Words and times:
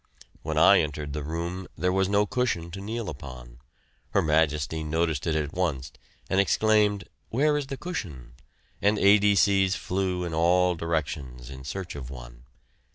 When 0.41 0.57
I 0.57 0.79
entered 0.79 1.13
the 1.13 1.21
room 1.21 1.67
there 1.77 1.93
was 1.93 2.09
no 2.09 2.25
cushion 2.25 2.71
to 2.71 2.81
kneel 2.81 3.07
upon. 3.07 3.59
Her 4.15 4.21
Majesty 4.23 4.83
noticed 4.83 5.27
it 5.27 5.35
at 5.35 5.53
once, 5.53 5.91
and 6.27 6.39
exclaimed, 6.39 7.03
"Where 7.29 7.55
is 7.55 7.67
the 7.67 7.77
cushion?" 7.77 8.33
and 8.81 8.97
A.D.C.'s 8.97 9.75
flew 9.75 10.23
in 10.23 10.33
all 10.33 10.73
directions 10.73 11.51
in 11.51 11.63
search 11.65 11.95
of 11.95 12.09
one. 12.09 12.45